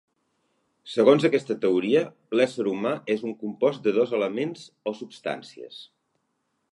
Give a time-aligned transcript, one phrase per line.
[0.93, 2.01] Segons aquesta teoria,
[2.39, 5.79] l'ésser humà és un compost de dos elements o substàncies.